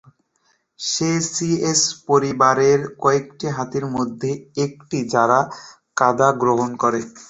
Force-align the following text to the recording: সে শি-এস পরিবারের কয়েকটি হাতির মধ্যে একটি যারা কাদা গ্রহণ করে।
সে 0.79 1.09
শি-এস 1.29 1.81
পরিবারের 2.07 2.79
কয়েকটি 3.01 3.45
হাতির 3.55 3.85
মধ্যে 3.95 4.29
একটি 4.65 4.97
যারা 5.13 5.39
কাদা 5.97 6.29
গ্রহণ 6.41 6.69
করে। 6.83 6.99